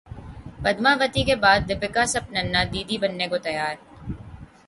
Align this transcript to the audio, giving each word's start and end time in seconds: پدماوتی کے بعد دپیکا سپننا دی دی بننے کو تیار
پدماوتی 0.63 1.23
کے 1.27 1.35
بعد 1.43 1.59
دپیکا 1.69 2.03
سپننا 2.13 2.61
دی 2.71 2.81
دی 2.89 2.97
بننے 3.03 3.27
کو 3.31 3.37
تیار 3.47 3.75